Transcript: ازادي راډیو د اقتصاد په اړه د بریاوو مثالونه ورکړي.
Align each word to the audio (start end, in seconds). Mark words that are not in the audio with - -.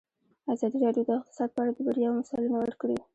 ازادي 0.53 0.77
راډیو 0.85 1.03
د 1.07 1.09
اقتصاد 1.19 1.49
په 1.55 1.59
اړه 1.61 1.71
د 1.73 1.79
بریاوو 1.87 2.19
مثالونه 2.19 2.57
ورکړي. 2.59 2.97